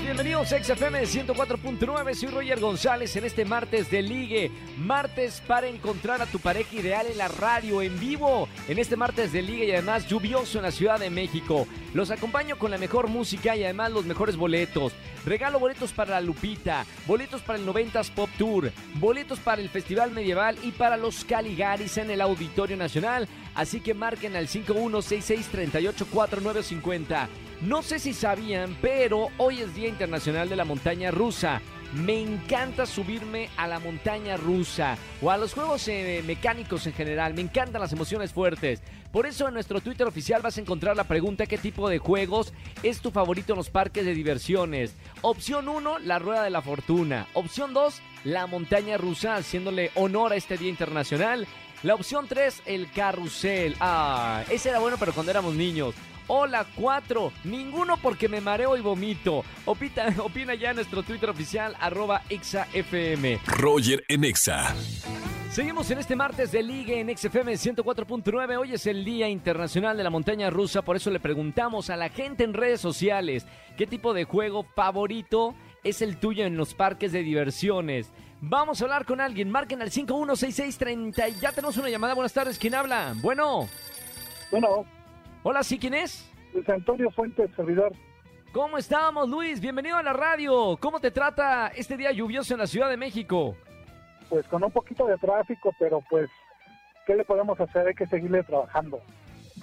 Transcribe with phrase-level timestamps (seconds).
[0.00, 2.14] bienvenidos a XFM 104.9.
[2.14, 4.52] Soy Roger González en este martes de Ligue.
[4.78, 8.48] Martes para encontrar a tu pareja ideal en la radio en vivo.
[8.68, 11.66] En este martes de Ligue y además lluvioso en la Ciudad de México.
[11.94, 14.92] Los acompaño con la mejor música y además los mejores boletos.
[15.24, 20.12] Regalo boletos para la Lupita, boletos para el 90s Pop Tour, boletos para el Festival
[20.12, 23.26] Medieval y para los Caligaris en el Auditorio Nacional.
[23.54, 27.28] Así que marquen al 5166384950.
[27.60, 31.60] No sé si sabían, pero hoy es Día Internacional de la Montaña Rusa.
[31.94, 37.32] Me encanta subirme a la montaña rusa o a los juegos eh, mecánicos en general.
[37.32, 38.82] Me encantan las emociones fuertes.
[39.10, 42.52] Por eso en nuestro Twitter oficial vas a encontrar la pregunta qué tipo de juegos
[42.82, 44.94] es tu favorito en los parques de diversiones.
[45.22, 47.26] Opción 1, la rueda de la fortuna.
[47.32, 51.46] Opción 2, la montaña rusa, haciéndole honor a este Día Internacional.
[51.82, 53.76] La opción 3, el carrusel.
[53.80, 55.94] Ah, ese era bueno pero cuando éramos niños.
[56.30, 59.44] Hola 4, ninguno porque me mareo y vomito.
[59.64, 63.40] Opita, opina ya en nuestro Twitter oficial, arroba ExaFM.
[63.46, 64.74] Roger en Exa.
[65.50, 68.58] Seguimos en este martes de Ligue en XFM 104.9.
[68.58, 72.10] Hoy es el Día Internacional de la Montaña Rusa, por eso le preguntamos a la
[72.10, 73.46] gente en redes sociales
[73.78, 78.12] qué tipo de juego favorito es el tuyo en los parques de diversiones.
[78.42, 81.40] Vamos a hablar con alguien, marquen al 516630.
[81.40, 82.12] Ya tenemos una llamada.
[82.12, 83.14] Buenas tardes, ¿quién habla?
[83.16, 83.66] Bueno.
[84.50, 84.84] Bueno,
[85.42, 86.30] Hola, ¿sí quién es?
[86.52, 87.92] Luis Antonio Fuentes, servidor.
[88.52, 89.60] ¿Cómo estamos, Luis?
[89.60, 90.76] Bienvenido a la radio.
[90.80, 93.54] ¿Cómo te trata este día lluvioso en la Ciudad de México?
[94.28, 96.28] Pues con un poquito de tráfico, pero pues,
[97.06, 97.86] ¿qué le podemos hacer?
[97.86, 99.00] Hay que seguirle trabajando.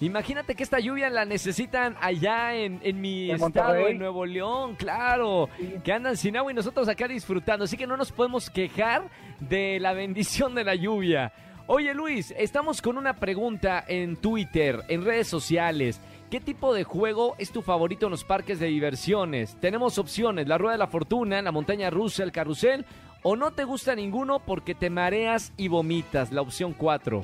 [0.01, 3.91] Imagínate que esta lluvia la necesitan allá en, en mi ¿En estado, Monterrey?
[3.93, 5.75] en Nuevo León, claro, Sí.
[5.83, 9.03] que andan sin agua y nosotros acá disfrutando, así que no nos podemos quejar
[9.39, 11.31] de la bendición de la lluvia.
[11.67, 15.99] Oye Luis, estamos con una pregunta en Twitter, en redes sociales.
[16.29, 19.57] ¿Qué tipo de juego es tu favorito en los parques de diversiones?
[19.59, 22.85] Tenemos opciones, la rueda de la fortuna, la montaña rusa, el carrusel,
[23.23, 27.23] o no te gusta ninguno porque te mareas y vomitas, la opción 4.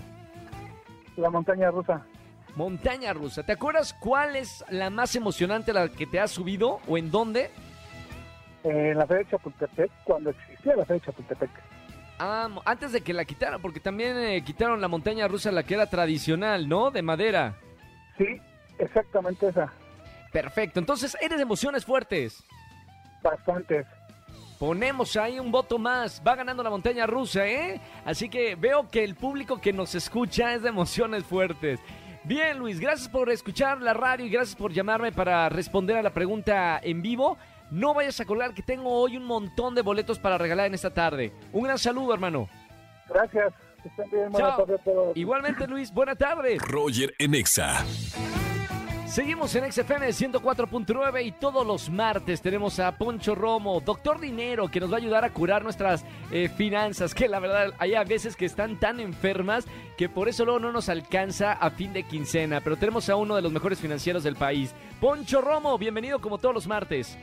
[1.18, 2.03] La montaña rusa.
[2.56, 3.44] Montaña rusa.
[3.44, 7.52] ¿Te acuerdas cuál es la más emocionante la que te has subido o en dónde?
[8.63, 11.71] En la feria de Chapultepec, cuando existía la feria de Chapultepec.
[12.24, 15.74] Ah, antes de que la quitaran, porque también eh, quitaron la montaña rusa, la que
[15.74, 16.92] era tradicional, ¿no?
[16.92, 17.56] De madera.
[18.16, 18.40] Sí,
[18.78, 19.74] exactamente esa.
[20.32, 20.80] Perfecto.
[20.80, 22.44] Entonces, eres de emociones fuertes.
[23.24, 23.88] Bastantes.
[24.59, 26.22] Ponemos ahí un voto más.
[26.26, 27.82] Va ganando la montaña rusa, ¿eh?
[28.06, 31.80] Así que veo que el público que nos escucha es de emociones fuertes.
[32.24, 36.14] Bien, Luis, gracias por escuchar la radio y gracias por llamarme para responder a la
[36.14, 37.40] pregunta en vivo.
[37.72, 40.94] No vayas a colgar que tengo hoy un montón de boletos para regalar en esta
[40.94, 41.32] tarde.
[41.54, 42.50] Un gran saludo, hermano.
[43.08, 43.54] Gracias.
[43.84, 44.30] Estén bien.
[44.30, 45.14] Buenas Chao.
[45.16, 46.58] Igualmente, Luis, buena tarde.
[46.59, 47.86] Roger en Exa.
[49.06, 54.80] Seguimos en XFM 104.9 y todos los martes tenemos a Poncho Romo, doctor dinero, que
[54.80, 58.38] nos va a ayudar a curar nuestras eh, finanzas, que la verdad hay a veces
[58.38, 59.66] que están tan enfermas
[59.98, 63.36] que por eso luego no nos alcanza a fin de quincena, pero tenemos a uno
[63.36, 64.74] de los mejores financieros del país.
[65.02, 67.18] Poncho Romo, bienvenido como todos los martes.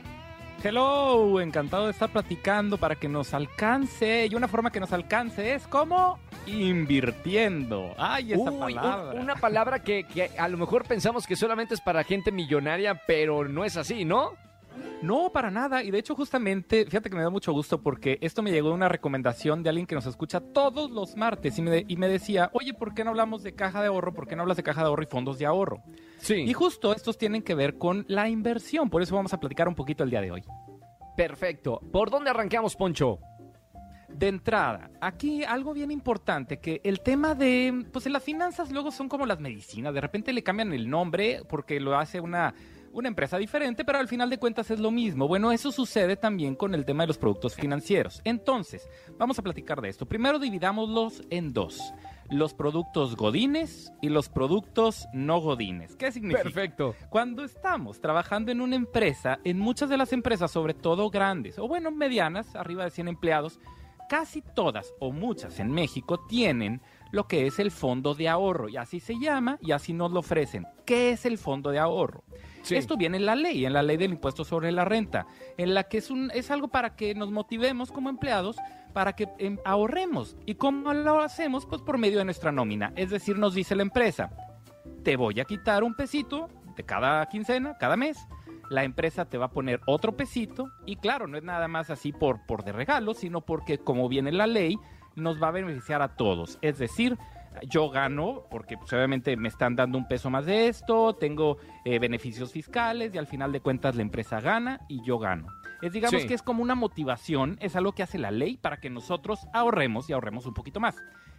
[0.61, 4.27] Hello, encantado de estar platicando para que nos alcance.
[4.29, 7.93] Y una forma que nos alcance es como invirtiendo.
[7.97, 9.21] Ay, esa Uy, un- palabra.
[9.21, 13.47] una palabra que, que a lo mejor pensamos que solamente es para gente millonaria, pero
[13.47, 14.31] no es así, ¿no?
[15.01, 15.81] No, para nada.
[15.81, 18.75] Y de hecho, justamente, fíjate que me da mucho gusto porque esto me llegó de
[18.75, 22.09] una recomendación de alguien que nos escucha todos los martes y me, de- y me
[22.09, 24.13] decía, oye, ¿por qué no hablamos de caja de ahorro?
[24.13, 25.81] ¿Por qué no hablas de caja de ahorro y fondos de ahorro?
[26.19, 26.35] Sí.
[26.35, 28.89] Y justo estos tienen que ver con la inversión.
[28.89, 30.43] Por eso vamos a platicar un poquito el día de hoy.
[31.15, 31.81] Perfecto.
[31.91, 33.19] ¿Por dónde arrancamos, Poncho?
[34.07, 38.89] De entrada, aquí algo bien importante, que el tema de, pues en las finanzas luego
[38.89, 42.55] son como las medicinas, de repente le cambian el nombre porque lo hace una,
[42.91, 45.27] una empresa diferente, pero al final de cuentas es lo mismo.
[45.27, 48.21] Bueno, eso sucede también con el tema de los productos financieros.
[48.23, 50.05] Entonces, vamos a platicar de esto.
[50.05, 51.93] Primero dividámoslos en dos.
[52.29, 55.95] Los productos godines y los productos no godines.
[55.95, 56.43] ¿Qué significa?
[56.43, 56.95] Perfecto.
[57.09, 61.67] Cuando estamos trabajando en una empresa, en muchas de las empresas, sobre todo grandes o
[61.67, 63.59] bueno, medianas, arriba de 100 empleados,
[64.09, 68.77] casi todas o muchas en México tienen lo que es el fondo de ahorro y
[68.77, 70.65] así se llama y así nos lo ofrecen.
[70.85, 72.23] ¿Qué es el fondo de ahorro?
[72.61, 72.75] Sí.
[72.75, 75.25] Esto viene en la ley, en la ley del impuesto sobre la renta,
[75.57, 78.57] en la que es, un, es algo para que nos motivemos como empleados
[78.93, 80.35] para que em, ahorremos.
[80.45, 81.65] ¿Y cómo lo hacemos?
[81.65, 82.93] Pues por medio de nuestra nómina.
[82.95, 84.31] Es decir, nos dice la empresa,
[85.03, 88.17] te voy a quitar un pesito de cada quincena, cada mes.
[88.69, 92.11] La empresa te va a poner otro pesito y claro, no es nada más así
[92.11, 94.77] por, por de regalo, sino porque como viene la ley,
[95.19, 96.57] nos va a beneficiar a todos.
[96.61, 97.17] Es decir,
[97.67, 101.99] yo gano porque pues, obviamente me están dando un peso más de esto, tengo eh,
[101.99, 105.47] beneficios fiscales y al final de cuentas la empresa gana y yo gano.
[105.81, 106.27] Es digamos Sí.
[106.27, 110.09] que es como una motivación, es algo que hace la ley para que nosotros ahorremos
[110.09, 110.95] y ahorremos un poquito más.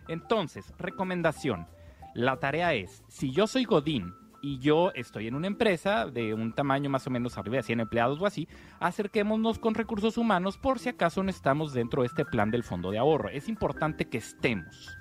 [0.08, 1.66] Entonces, recomendación.
[2.14, 6.52] La tarea es, si yo soy Godín y yo estoy en una empresa de un
[6.52, 8.48] tamaño más o menos arriba de 100 empleados o así,
[8.78, 12.90] acerquémonos con recursos humanos por si acaso no estamos dentro de este plan del fondo
[12.90, 13.28] de ahorro.
[13.28, 14.96] Es importante que estemos.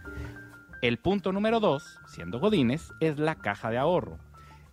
[0.81, 4.17] El punto número dos, siendo Godines, es la caja de ahorro.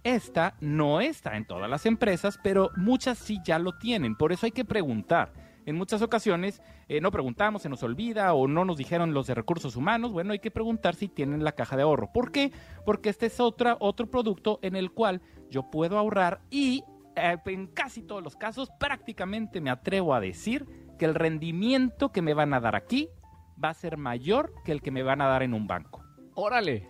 [0.05, 4.15] Esta no está en todas las empresas, pero muchas sí ya lo tienen.
[4.15, 5.33] Por eso hay que preguntar.
[5.67, 9.35] En muchas ocasiones eh, no preguntamos, se nos olvida o no nos dijeron los de
[9.35, 10.13] recursos humanos.
[10.13, 12.11] Bueno, hay que preguntar si tienen la caja de ahorro.
[12.13, 12.53] ¿Por qué?
[12.85, 15.21] Porque este es otra, otro producto en el cual
[15.51, 16.85] yo puedo ahorrar y
[17.17, 20.67] eh, en casi todos los casos prácticamente me atrevo a decir
[20.99, 23.09] que el rendimiento que me van a dar aquí
[23.63, 26.05] va a ser mayor que el que me van a dar en un banco.
[26.35, 26.89] Órale.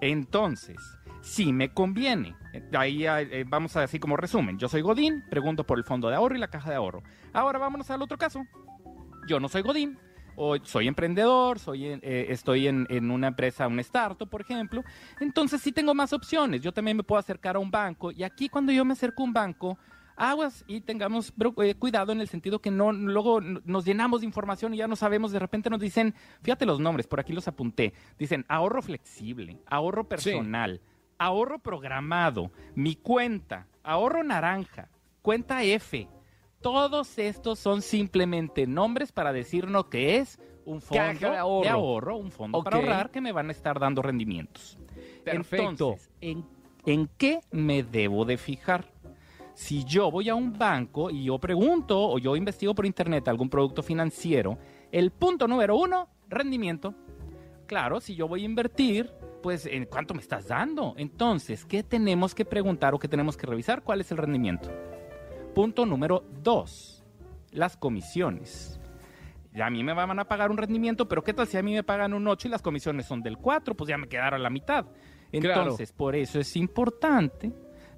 [0.00, 0.78] Entonces,
[1.26, 2.36] si me conviene.
[2.72, 4.58] Ahí eh, vamos a decir como resumen.
[4.58, 7.02] Yo soy Godín, pregunto por el fondo de ahorro y la caja de ahorro.
[7.32, 8.44] Ahora vámonos al otro caso.
[9.26, 9.98] Yo no soy Godín,
[10.36, 14.84] o soy emprendedor, soy, en- eh, estoy en, en una empresa, un startup, por ejemplo.
[15.20, 16.60] Entonces sí tengo más opciones.
[16.62, 18.12] Yo también me puedo acercar a un banco.
[18.12, 19.78] Y aquí cuando yo me acerco a un banco,
[20.14, 24.72] aguas y tengamos eh, cuidado en el sentido que no luego nos llenamos de información
[24.74, 27.92] y ya no sabemos, de repente nos dicen, fíjate los nombres, por aquí los apunté,
[28.18, 30.80] dicen ahorro flexible, ahorro personal,
[31.18, 34.88] ahorro programado, mi cuenta, ahorro naranja,
[35.22, 36.08] cuenta F.
[36.60, 41.30] Todos estos son simplemente nombres para decirnos que es un fondo
[41.62, 42.16] de ahorro.
[42.16, 44.78] un fondo para ahorrar que me van a estar dando rendimientos.
[45.24, 45.68] Perfecto.
[45.68, 46.44] Entonces, ¿en,
[46.86, 48.90] en qué me debo de fijar?
[49.54, 53.48] Si yo voy a un banco y yo pregunto o yo investigo por internet algún
[53.48, 54.58] producto financiero,
[54.92, 56.94] el punto número uno, rendimiento.
[57.66, 59.10] Claro, si yo voy a invertir,
[59.46, 60.94] pues ¿en cuánto me estás dando?
[60.96, 63.84] Entonces, ¿qué tenemos que preguntar o qué tenemos que revisar?
[63.84, 64.72] ¿Cuál es el rendimiento?
[65.54, 67.04] Punto número dos,
[67.52, 68.80] las comisiones.
[69.54, 71.84] A mí me van a pagar un rendimiento, pero ¿qué tal si a mí me
[71.84, 73.76] pagan un 8 y las comisiones son del 4?
[73.76, 74.86] Pues ya me quedaron la mitad.
[75.30, 75.62] Claro.
[75.62, 77.52] Entonces, por eso es importante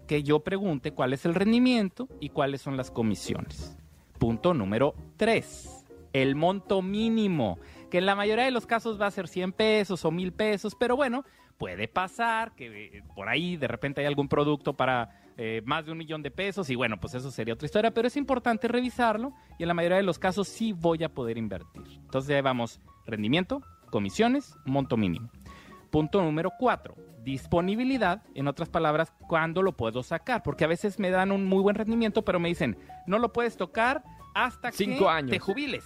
[0.07, 3.75] que yo pregunte cuál es el rendimiento y cuáles son las comisiones.
[4.19, 5.87] Punto número 3.
[6.13, 7.59] El monto mínimo,
[7.91, 10.75] que en la mayoría de los casos va a ser 100 pesos o 1000 pesos,
[10.75, 11.25] pero bueno,
[11.57, 15.93] puede pasar que eh, por ahí de repente hay algún producto para eh, más de
[15.93, 19.33] un millón de pesos y bueno, pues eso sería otra historia, pero es importante revisarlo
[19.59, 21.83] y en la mayoría de los casos sí voy a poder invertir.
[22.01, 25.31] Entonces ya vamos, rendimiento, comisiones, monto mínimo.
[25.91, 31.11] Punto número cuatro, disponibilidad, en otras palabras, cuándo lo puedo sacar, porque a veces me
[31.11, 32.77] dan un muy buen rendimiento, pero me dicen,
[33.07, 35.31] no lo puedes tocar hasta Cinco que años.
[35.31, 35.85] te jubiles.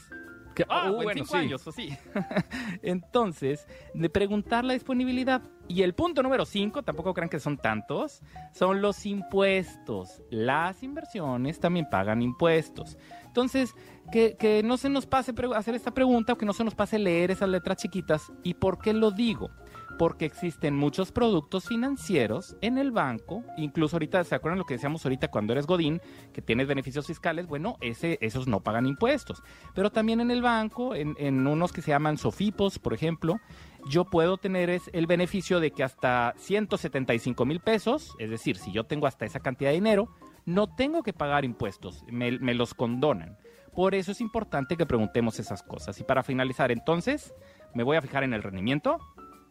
[0.55, 1.37] Que- Ah, uh, en bueno, cinco sí.
[1.37, 1.97] años, o sí.
[2.83, 5.43] Entonces, de preguntar la disponibilidad.
[5.69, 8.21] Y el punto número cinco, tampoco crean que son tantos,
[8.53, 10.23] son los impuestos.
[10.31, 12.99] Las inversiones también pagan impuestos.
[13.27, 13.75] Entonces,
[14.11, 16.99] que, que no se nos pase hacer esta pregunta o que no se nos pase
[16.99, 18.33] leer esas letras chiquitas.
[18.43, 19.51] ¿Y por qué lo digo?
[19.99, 25.05] Porque existen muchos productos financieros en el banco, incluso ahorita, ¿se acuerdan lo que decíamos
[25.05, 26.01] ahorita cuando eres Godín,
[26.33, 27.47] que tienes beneficios fiscales?
[27.47, 29.43] Bueno, esos no pagan impuestos.
[29.75, 33.41] Pero también en el banco, en, unos que se llaman Sofipos, por ejemplo,
[33.89, 38.85] yo puedo tener el beneficio de que hasta 175 mil pesos, es decir, si yo
[38.85, 40.09] tengo hasta esa cantidad de dinero,
[40.45, 43.39] no tengo que pagar impuestos, me, me los condonan.
[43.75, 45.99] Por eso es importante que preguntemos esas cosas.
[45.99, 47.35] Y para finalizar, entonces,
[47.75, 48.99] me voy a fijar en el rendimiento,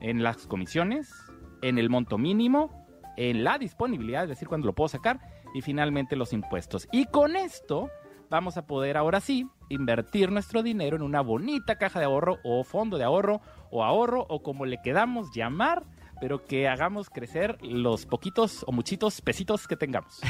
[0.01, 1.13] en las comisiones,
[1.61, 2.85] en el monto mínimo,
[3.17, 5.19] en la disponibilidad, es decir, cuando lo puedo sacar,
[5.53, 6.87] y finalmente los impuestos.
[6.91, 7.89] Y con esto
[8.29, 12.63] vamos a poder ahora sí invertir nuestro dinero en una bonita caja de ahorro o
[12.63, 15.83] fondo de ahorro o ahorro o como le quedamos llamar,
[16.21, 20.21] pero que hagamos crecer los poquitos o muchitos pesitos que tengamos.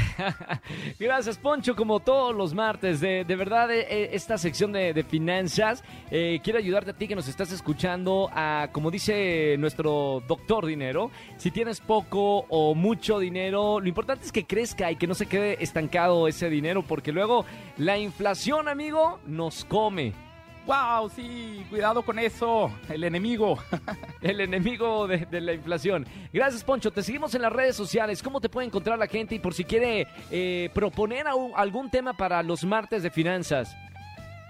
[1.00, 3.02] Gracias, Poncho, como todos los martes.
[3.02, 7.10] De, de verdad, eh, eh, esta sección de, de finanzas eh, quiero ayudarte a ti
[7.10, 13.20] que nos estás escuchando a, como dice nuestro doctor dinero, si tienes poco o mucho
[13.20, 17.12] dinero, lo importante es que crezca y que no se quede estancado ese dinero, porque
[17.12, 17.46] luego
[17.78, 20.31] la inflación, amigo, nos come.
[20.66, 21.10] ¡Wow!
[21.10, 23.58] Sí, cuidado con eso, el enemigo.
[24.22, 26.06] El enemigo de, de la inflación.
[26.32, 26.92] Gracias, Poncho.
[26.92, 28.22] Te seguimos en las redes sociales.
[28.22, 29.34] ¿Cómo te puede encontrar la gente?
[29.34, 31.26] Y por si quiere eh, proponer
[31.56, 33.76] algún tema para los martes de finanzas.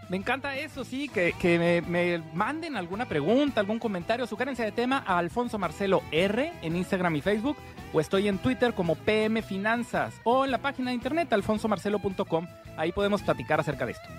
[0.10, 4.74] Me encanta eso, sí, que, que me, me manden alguna pregunta, algún comentario, sugerencia de
[4.74, 7.56] tema a Alfonso Marcelo R en Instagram y Facebook,
[7.94, 12.46] o estoy en Twitter como PM Finanzas, o en la página de internet alfonsomarcelo.com.
[12.75, 14.10] Ahí podemos platicar acerca de esto.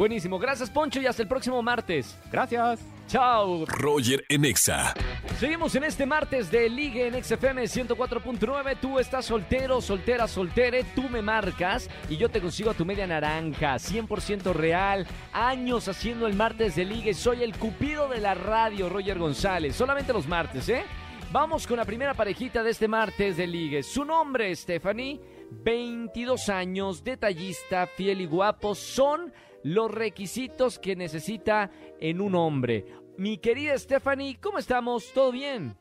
[0.00, 0.38] Buenísimo.
[0.38, 2.16] Gracias, Poncho, y hasta el próximo martes.
[2.32, 2.80] Gracias.
[3.06, 3.66] Chao.
[3.66, 4.94] Roger en Exa.
[5.38, 8.78] Seguimos en este martes de Ligue en XFM 104.9.
[8.80, 10.84] Tú estás soltero, soltera, soltere.
[10.94, 13.74] Tú me marcas y yo te consigo a tu media naranja.
[13.74, 15.06] 100% real.
[15.34, 17.12] Años haciendo el martes de Ligue.
[17.12, 19.76] Soy el cupido de la radio, Roger González.
[19.76, 20.82] Solamente los martes, ¿eh?
[21.30, 23.82] Vamos con la primera parejita de este martes de Ligue.
[23.82, 25.20] Su nombre, Stephanie.
[25.50, 28.74] 22 años, detallista, fiel y guapo.
[28.74, 29.30] Son
[29.62, 32.84] los requisitos que necesita en un hombre.
[33.16, 35.12] Mi querida Stephanie, ¿cómo estamos?
[35.12, 35.74] ¿Todo bien?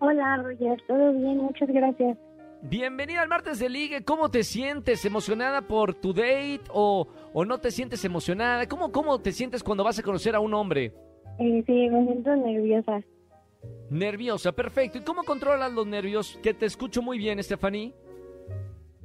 [0.00, 2.18] Hola, Roger, todo bien, muchas gracias.
[2.62, 4.04] Bienvenida al martes de ligue.
[4.04, 5.04] ¿Cómo te sientes?
[5.04, 8.66] ¿Emocionada por tu date o, o no te sientes emocionada?
[8.66, 10.92] ¿Cómo, ¿Cómo te sientes cuando vas a conocer a un hombre?
[11.38, 13.00] Eh, sí, me siento nerviosa.
[13.90, 14.98] Nerviosa, perfecto.
[14.98, 16.38] ¿Y cómo controlas los nervios?
[16.42, 17.94] Que te escucho muy bien, Stephanie.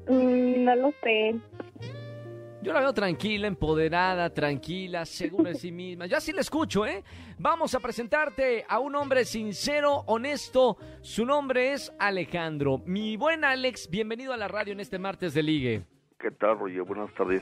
[0.09, 1.35] Mm, no lo sé.
[2.63, 6.05] Yo la veo tranquila, empoderada, tranquila, segura de sí misma.
[6.05, 7.03] Ya sí la escucho, ¿eh?
[7.37, 10.77] Vamos a presentarte a un hombre sincero, honesto.
[11.01, 12.81] Su nombre es Alejandro.
[12.85, 15.83] Mi buen Alex, bienvenido a la radio en este martes de ligue.
[16.17, 16.83] ¿Qué tal, Roger?
[16.83, 17.41] Buenas tardes.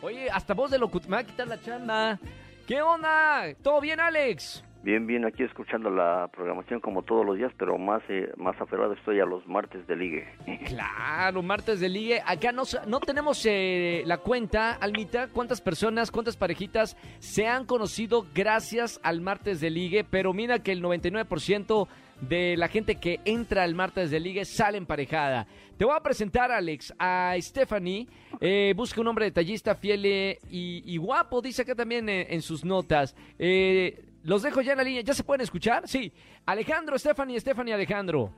[0.00, 1.10] Oye, hasta voz de locutor.
[1.10, 2.20] Me va a quitar la chamba.
[2.68, 3.52] ¿Qué onda?
[3.60, 4.62] ¿Todo bien, Alex?
[4.86, 8.92] Bien, bien, aquí escuchando la programación como todos los días, pero más eh, más aferrado
[8.92, 10.28] estoy a los martes de ligue.
[10.64, 12.22] Claro, martes de ligue.
[12.24, 18.26] Acá no, no tenemos eh, la cuenta, Almita, cuántas personas, cuántas parejitas se han conocido
[18.32, 21.88] gracias al martes de ligue, pero mira que el 99%
[22.20, 25.48] de la gente que entra al martes de ligue sale emparejada.
[25.76, 28.06] Te voy a presentar, Alex, a Stephanie.
[28.40, 32.40] Eh, busca un hombre detallista, fiel eh, y, y guapo, dice acá también eh, en
[32.40, 33.16] sus notas.
[33.36, 35.02] Eh, los dejo ya en la línea.
[35.02, 35.86] ¿Ya se pueden escuchar?
[35.88, 36.12] Sí.
[36.44, 38.30] Alejandro, Stephanie, Stephanie, Alejandro.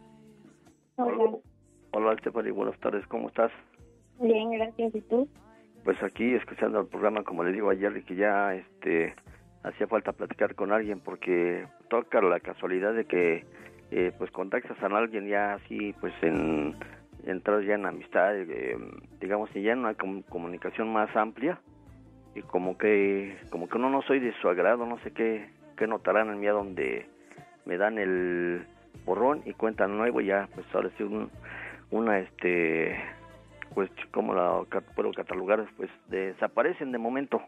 [0.97, 1.38] Hola.
[1.92, 3.50] Hola, Stephanie, buenas tardes, ¿cómo estás?
[4.21, 4.95] Bien, gracias.
[4.95, 5.28] ¿Y tú?
[5.85, 9.14] Pues aquí escuchando el programa, como le digo ayer, que ya este
[9.62, 13.45] hacía falta platicar con alguien porque toca la casualidad de que
[13.90, 16.76] eh, pues contactas a alguien ya así pues en
[17.25, 18.76] entras ya en amistad, eh,
[19.21, 21.61] digamos y ya en una com- comunicación más amplia
[22.35, 25.49] y como que como que uno no soy de su agrado, no sé qué
[25.79, 27.07] qué notarán en mí donde
[27.65, 28.67] me dan el
[29.05, 31.31] borrón y cuentan nuevo ya pues ahora sí un,
[31.91, 32.99] una este
[33.75, 34.63] pues como la
[34.95, 37.41] puedo catalogar pues desaparecen de momento.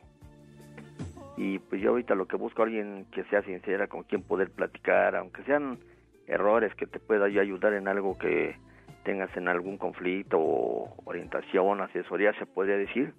[1.37, 5.17] Y pues yo ahorita lo que busco alguien que sea sincera con quien poder platicar
[5.17, 5.79] aunque sean
[6.27, 8.57] errores que te pueda yo ayudar en algo que
[9.05, 13.15] tengas en algún conflicto o orientación asesoría se podría decir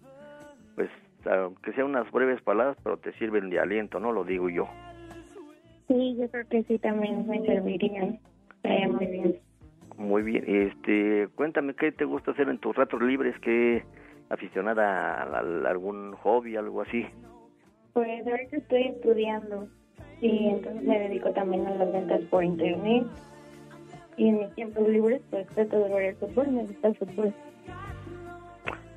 [0.75, 0.89] pues
[1.25, 4.70] aunque sean unas breves palabras pero te sirven de aliento no lo digo yo
[5.91, 8.17] Sí, yo creo que sí también me servirían.
[8.55, 9.39] Estaría muy bien.
[9.98, 13.83] Muy bien, este, cuéntame qué te gusta hacer en tus ratos libres, qué
[14.29, 17.05] aficionada a, a algún hobby, algo así.
[17.91, 19.67] Pues ahorita estoy estudiando
[20.21, 23.03] y entonces me dedico también a las ventas por internet.
[24.15, 27.33] Y en mis tiempos libres pues trato de ver el fútbol, me gusta el fútbol.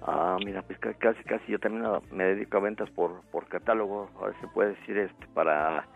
[0.03, 3.49] Ah, mira, pues ca- casi, casi yo también ah, me dedico a ventas por, por
[3.49, 5.87] catálogo, ahora se puede decir, este, para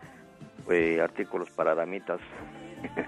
[0.69, 2.19] eh, artículos para damitas.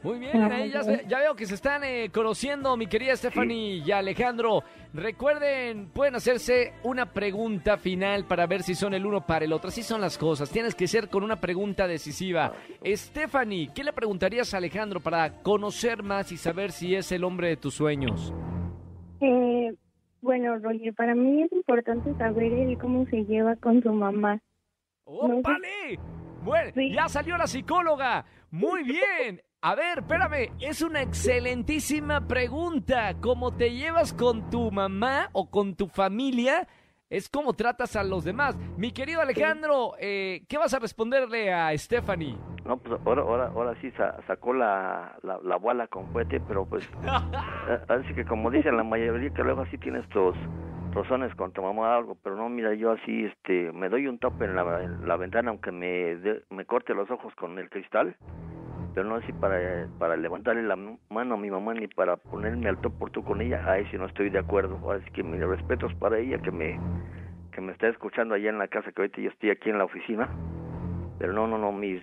[0.00, 3.82] Muy bien, ahí ya, se- ya veo que se están eh, conociendo, mi querida Stephanie
[3.84, 4.62] y Alejandro.
[4.94, 9.68] Recuerden, pueden hacerse una pregunta final para ver si son el uno para el otro.
[9.68, 12.52] Así son las cosas, tienes que ser con una pregunta decisiva.
[12.86, 17.48] Stephanie, ¿qué le preguntarías a Alejandro para conocer más y saber si es el hombre
[17.48, 18.32] de tus sueños?
[19.20, 19.74] Eh,
[20.22, 24.38] bueno, Roger, para mí es importante saber él cómo se lleva con su mamá.
[25.04, 25.98] ¡Ópale!
[26.48, 26.92] Bueno, Sí.
[26.92, 28.24] ya salió la psicóloga.
[28.50, 29.40] Muy bien.
[29.60, 33.14] A ver, espérame, es una excelentísima pregunta.
[33.20, 36.66] ¿Cómo te llevas con tu mamá o con tu familia?
[37.10, 38.56] Es como tratas a los demás.
[38.76, 42.36] Mi querido Alejandro, eh, ¿qué vas a responderle a Stephanie?
[42.66, 46.66] No, pues ahora, ahora, ahora sí sa- sacó la, la, la bola con fuete, pero
[46.66, 46.84] pues
[47.68, 50.36] Eh, Así que como dicen la mayoría que luego así tienes tus
[50.92, 54.18] razones con tu mamá o algo, pero no, mira, yo así este me doy un
[54.18, 57.68] tope en la, en la ventana aunque me de- me corte los ojos con el
[57.70, 58.14] cristal,
[58.94, 60.76] pero no así para para levantarle la
[61.10, 63.98] mano a mi mamá ni para ponerme al tú por tú con ella, ahí sí
[63.98, 66.78] no estoy de acuerdo, así que mis respetos para ella que me
[67.52, 69.84] que me está escuchando allá en la casa que ahorita yo estoy aquí en la
[69.84, 70.28] oficina,
[71.18, 72.02] pero no, no, no, mis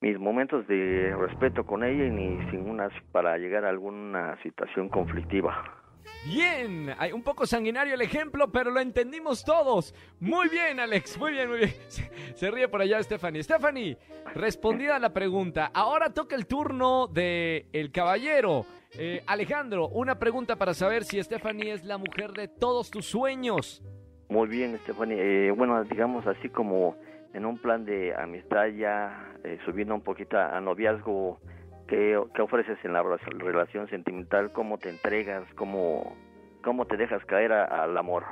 [0.00, 4.88] mis momentos de respeto con ella y ni sin una para llegar a alguna situación
[4.88, 5.81] conflictiva.
[6.24, 9.94] Bien, hay un poco sanguinario el ejemplo, pero lo entendimos todos.
[10.20, 11.74] Muy bien, Alex, muy bien, muy bien.
[12.34, 13.42] Se, ríe por allá Stephanie.
[13.42, 13.98] Stephanie,
[14.34, 15.70] respondida la pregunta.
[15.74, 18.66] Ahora toca el turno de el caballero.
[18.98, 23.82] Eh, Alejandro, una pregunta para saber si Stephanie es la mujer de todos tus sueños.
[24.28, 25.48] Muy bien, Stephanie.
[25.48, 26.96] Eh, bueno, digamos así como
[27.34, 31.40] en un plan de amistad ya eh, subiendo un poquito a noviazgo,
[31.86, 34.52] ¿qué, ¿qué, ofreces en la relación sentimental?
[34.52, 35.44] ¿Cómo te entregas?
[35.54, 36.16] ¿Cómo,
[36.62, 38.24] cómo te dejas caer al amor?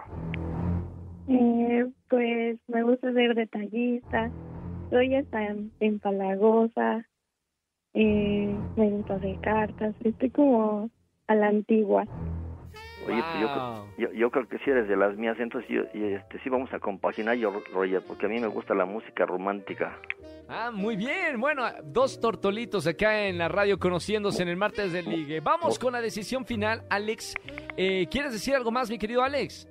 [1.28, 4.30] Eh, pues me gusta ser detallista,
[4.90, 7.07] soy hasta empalagosa,
[7.95, 10.90] eh, me gusta hacer cartas, estoy como
[11.28, 12.04] a la antigua.
[13.07, 13.40] Oye, pues
[13.99, 16.78] yo, yo, creo que sí eres de las mías, entonces yo, este, sí vamos a
[16.78, 19.97] compaginar yo, Roger, porque a mí me gusta la música romántica.
[20.49, 21.40] Ah, muy bien.
[21.40, 25.40] Bueno, dos tortolitos acá en la radio conociéndose en el martes del ligue.
[25.40, 27.35] Vamos con la decisión final, Alex.
[27.76, 29.69] Eh, ¿Quieres decir algo más, mi querido Alex?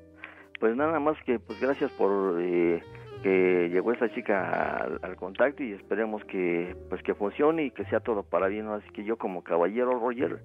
[0.59, 2.81] Pues nada más que, pues gracias por eh,
[3.21, 7.99] que llegó esta chica al, contacto y esperemos que, pues que funcione y que sea
[7.99, 8.67] todo para bien.
[8.69, 10.39] Así que yo como caballero, Roger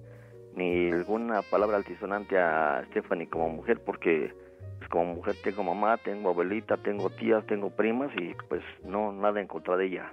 [0.55, 4.33] ni alguna palabra altisonante a Stephanie como mujer porque
[4.77, 9.41] pues, como mujer tengo mamá, tengo abuelita, tengo tías, tengo primas y pues no nada
[9.41, 10.11] en contra de ella.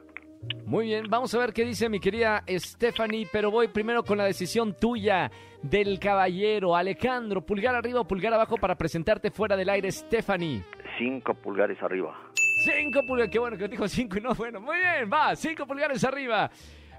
[0.67, 4.25] Muy bien, vamos a ver qué dice mi querida Stephanie, pero voy primero con la
[4.25, 5.31] decisión tuya
[5.63, 10.65] del caballero Alejandro, pulgar arriba o pulgar abajo para presentarte fuera del aire, Stephanie.
[10.99, 12.17] Cinco pulgares arriba.
[12.65, 14.61] Cinco pulgares, qué bueno que dijo cinco y no bueno.
[14.61, 16.51] Muy bien, va, cinco pulgares arriba.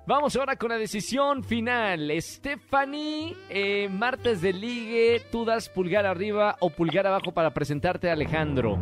[0.05, 2.11] Vamos ahora con la decisión final.
[2.19, 8.13] Stephanie, eh, martes de ligue, ¿tú das pulgar arriba o pulgar abajo para presentarte a
[8.13, 8.75] Alejandro?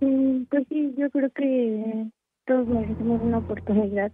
[0.00, 2.06] Mm, pues sí, yo creo que
[2.46, 4.10] todos merecemos una oportunidad.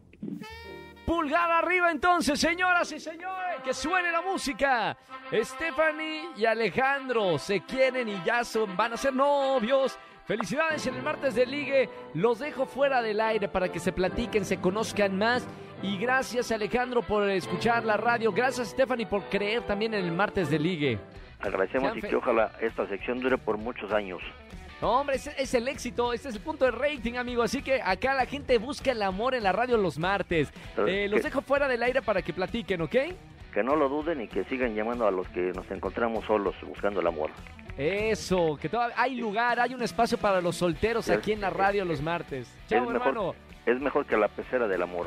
[1.06, 4.98] Pulgar arriba entonces, señoras y señores, que suene la música.
[5.32, 9.96] Stephanie y Alejandro se quieren y ya son, van a ser novios.
[10.24, 11.88] Felicidades en el martes de ligue.
[12.14, 15.46] Los dejo fuera del aire para que se platiquen, se conozcan más
[15.82, 18.32] y gracias Alejandro por escuchar la radio.
[18.32, 20.98] Gracias Stephanie por creer también en el martes de ligue.
[21.40, 24.22] Agradecemos y que ojalá esta sección dure por muchos años.
[24.80, 27.42] hombre, es, es, el éxito, este es el punto de rating, amigo.
[27.42, 30.52] Así que acá la gente busca el amor en la radio los martes.
[30.86, 32.96] Eh, los dejo fuera del aire para que platiquen, ¿ok?
[33.52, 37.00] Que no lo duden y que sigan llamando a los que nos encontramos solos buscando
[37.00, 37.30] el amor.
[37.76, 41.84] Eso, que todavía hay lugar, hay un espacio para los solteros aquí en la radio
[41.84, 42.54] los martes.
[42.68, 43.34] Chao, hermano.
[43.66, 45.06] es mejor que la pecera del amor.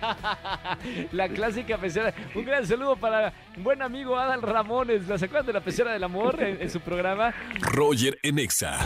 [1.12, 2.14] la clásica pecera.
[2.34, 5.08] Un gran saludo para buen amigo Adal Ramones.
[5.08, 7.32] ¿La acuerdan de la pecera del amor en, su programa?
[7.60, 8.78] Roger Enexa.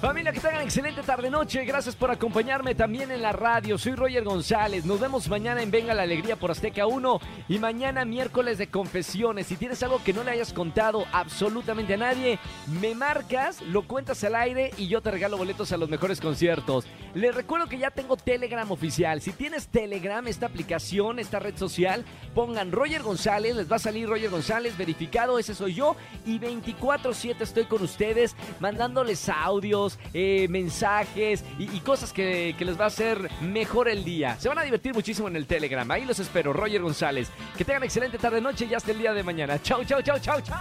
[0.00, 1.64] Familia, que tengan excelente tarde-noche.
[1.64, 3.78] Gracias por acompañarme también en la radio.
[3.78, 4.84] Soy Roger González.
[4.84, 9.46] Nos vemos mañana en Venga la Alegría por Azteca 1 y mañana miércoles de confesiones.
[9.46, 12.38] Si tienes algo que no le hayas contado absolutamente a nadie,
[12.80, 16.86] me marcas, lo cuentas al aire y yo te regalo boletos a los mejores conciertos.
[17.14, 19.22] Les recuerdo que ya tengo Telegram oficial.
[19.22, 22.04] Si tienes Telegram, esta aplicación, esta red social,
[22.34, 25.96] pongan Roger González, les va a salir Roger González verificado, ese soy yo.
[26.26, 32.84] Y 24/7 estoy con ustedes mandándoles audios, eh, mensajes y, cosas que, que les va
[32.84, 34.36] a hacer mejor el día.
[34.38, 35.88] Se van a divertir muchísimo en el Telegram.
[35.90, 37.28] Ahí los espero, Roger González.
[37.56, 39.60] Que tengan excelente tarde-noche y hasta el día de mañana.
[39.62, 40.56] Chau, chau, chau, chau, chau.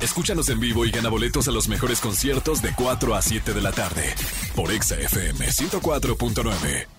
[0.00, 3.60] Escúchanos en vivo y gana boletos a los mejores conciertos de 4 a 7 de
[3.60, 4.14] la tarde
[4.54, 6.97] por Exa FM 104.9.